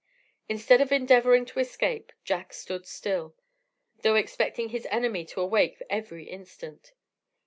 Instead 0.49 0.81
of 0.81 0.91
endeavouring 0.91 1.45
to 1.45 1.59
escape, 1.59 2.11
Jack 2.23 2.53
stood 2.53 2.87
still, 2.87 3.35
though 4.01 4.15
expecting 4.15 4.69
his 4.69 4.87
enemy 4.89 5.23
to 5.25 5.39
awake 5.39 5.79
every 5.91 6.27
instant. 6.27 6.93